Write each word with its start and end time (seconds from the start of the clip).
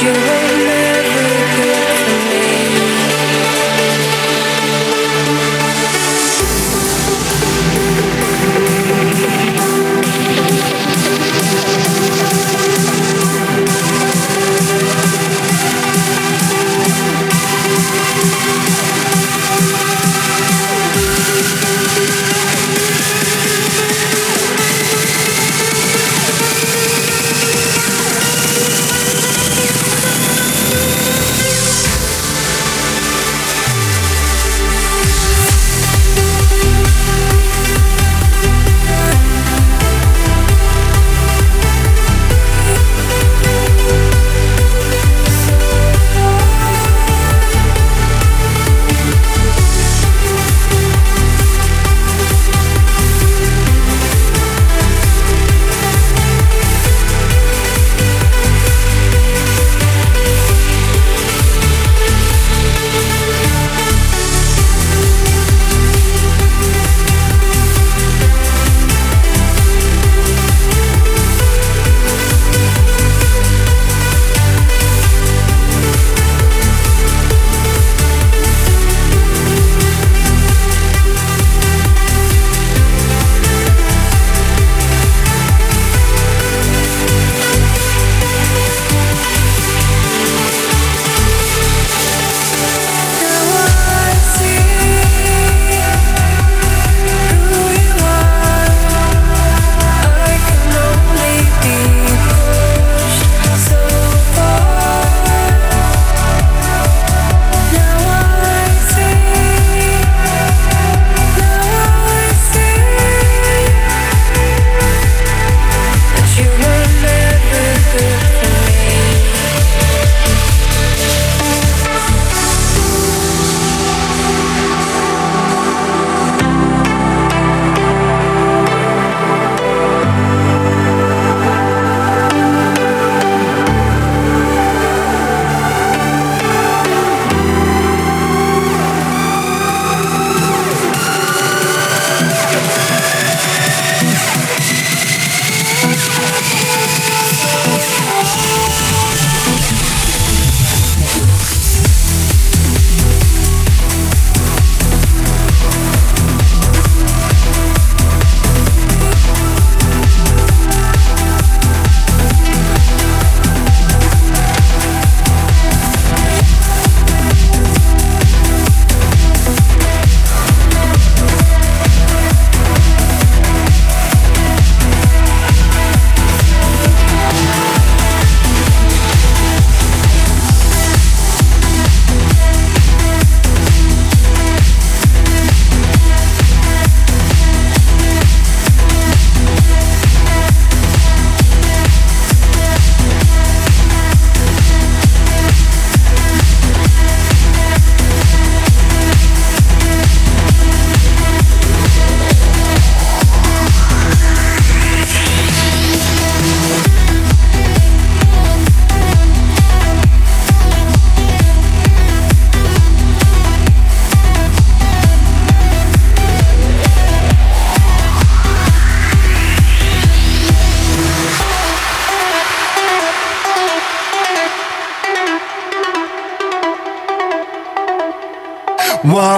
you 0.00 0.12
were 0.12 0.77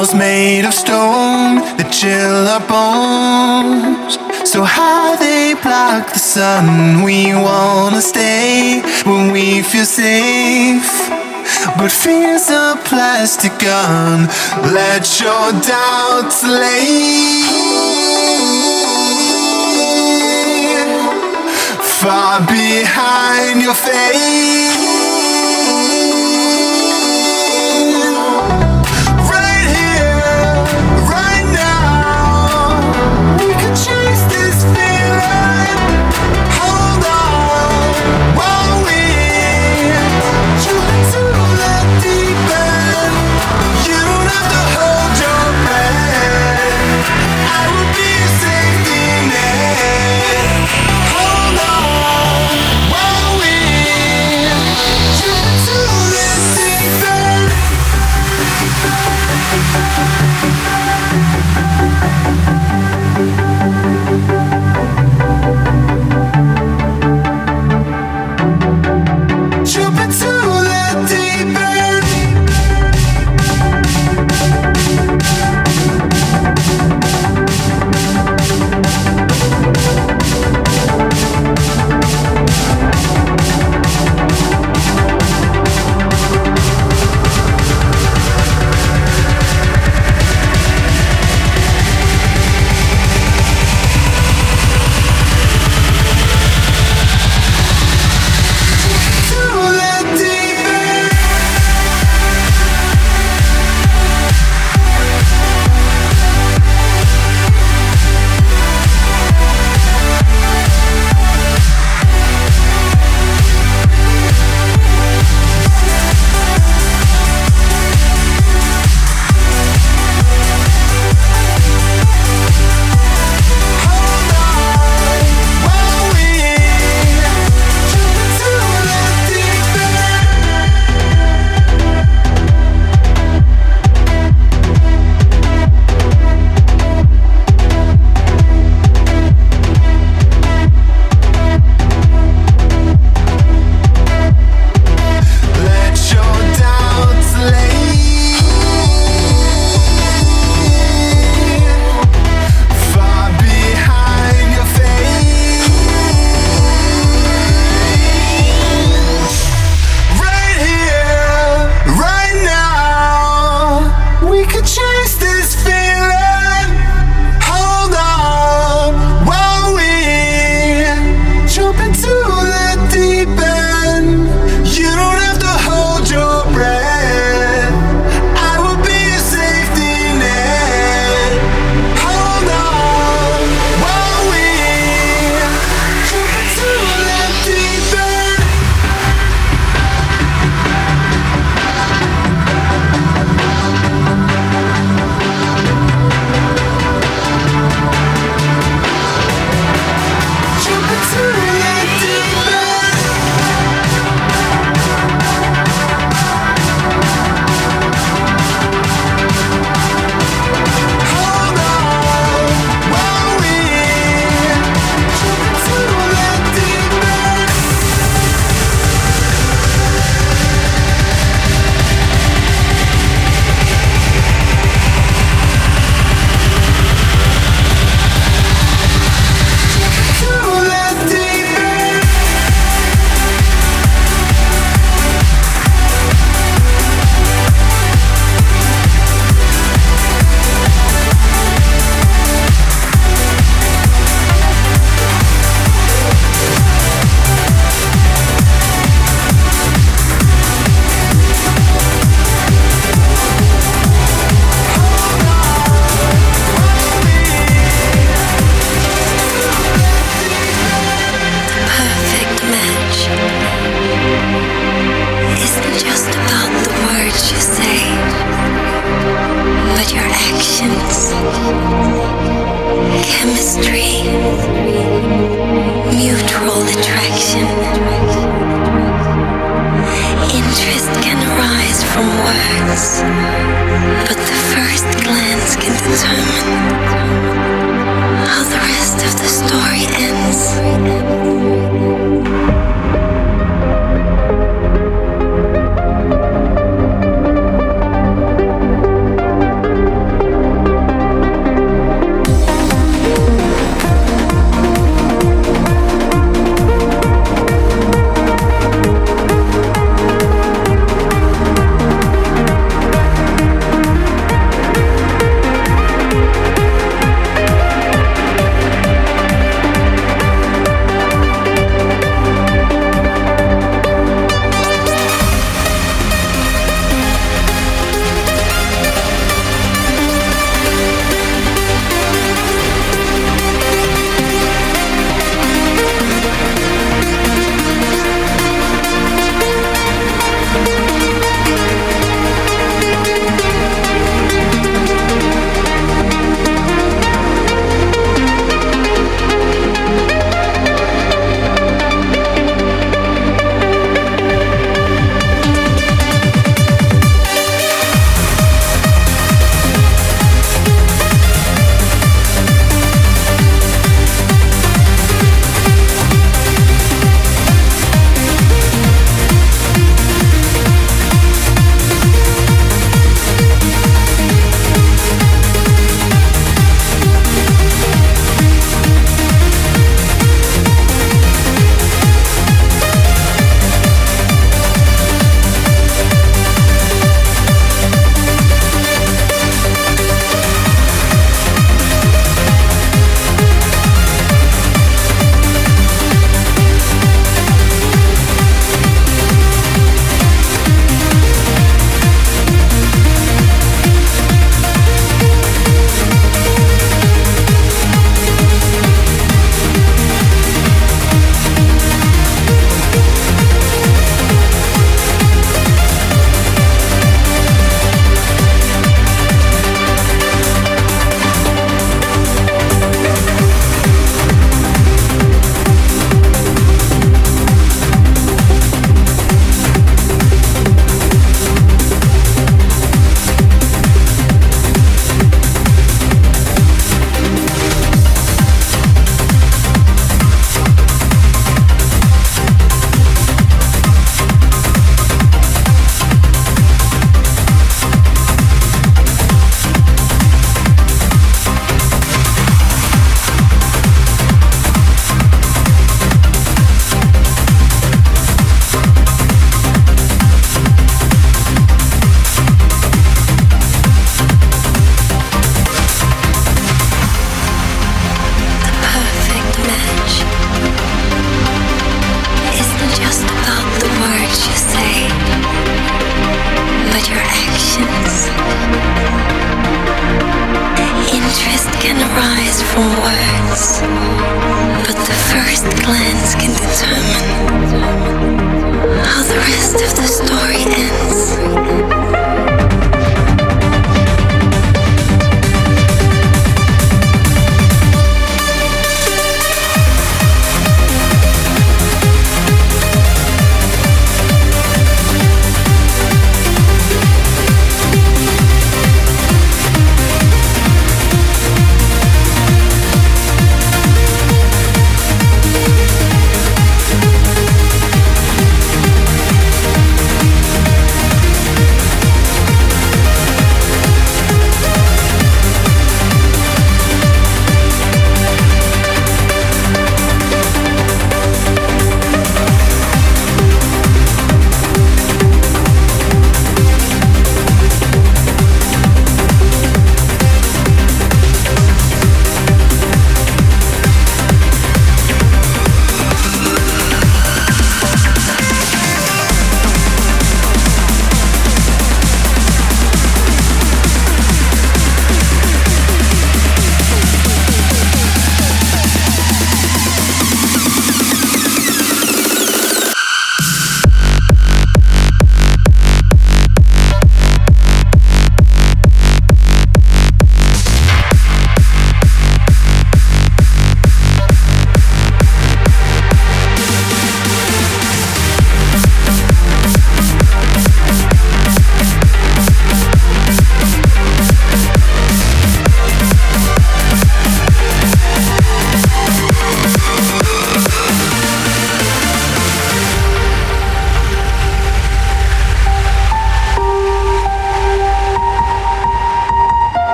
walls 0.00 0.14
made 0.14 0.64
of 0.64 0.72
stone 0.72 1.56
that 1.76 1.90
chill 1.92 2.48
our 2.54 2.64
bones. 2.72 4.16
So 4.48 4.64
high 4.64 5.16
they 5.16 5.52
block 5.60 6.12
the 6.14 6.18
sun. 6.18 7.02
We 7.02 7.34
wanna 7.34 8.00
stay 8.00 8.80
when 9.04 9.30
we 9.30 9.62
feel 9.62 9.84
safe. 9.84 10.90
But 11.76 11.92
fear's 11.92 12.48
a 12.48 12.80
plastic 12.88 13.52
gun. 13.58 14.28
Let 14.72 15.04
your 15.20 15.46
doubts 15.68 16.44
lay 16.44 17.44
far 22.00 22.40
behind 22.46 23.60
your 23.60 23.74
face. 23.74 24.89